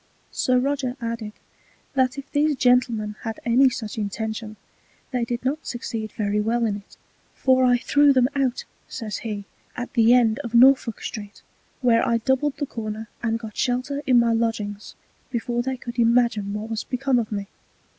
Sir 0.31 0.57
Roger 0.57 0.97
added, 0.99 1.33
that 1.93 2.17
if 2.17 2.31
these 2.31 2.55
gentlemen 2.55 3.17
had 3.21 3.39
any 3.45 3.69
such 3.69 3.99
Intention, 3.99 4.55
they 5.11 5.23
did 5.23 5.45
not 5.45 5.67
succeed 5.67 6.11
very 6.13 6.39
well 6.39 6.65
in 6.65 6.77
it: 6.77 6.97
for 7.35 7.63
I 7.63 7.77
threw 7.77 8.11
them 8.11 8.27
out, 8.35 8.65
says 8.87 9.17
he, 9.19 9.45
at 9.77 9.93
the 9.93 10.15
End 10.15 10.39
of 10.39 10.55
Norfolk 10.55 11.01
street, 11.03 11.43
where 11.81 12.03
I 12.03 12.17
doubled 12.17 12.57
the 12.57 12.65
Corner, 12.65 13.09
and 13.21 13.37
got 13.37 13.55
shelter 13.55 14.01
in 14.07 14.17
my 14.19 14.33
Lodgings 14.33 14.95
before 15.29 15.61
they 15.61 15.77
could 15.77 15.99
imagine 15.99 16.51
what 16.55 16.71
was 16.71 16.83
become 16.83 17.19
of 17.19 17.31
me. 17.31 17.45